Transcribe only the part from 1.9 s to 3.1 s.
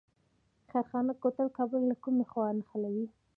له کومې خوا نښلوي؟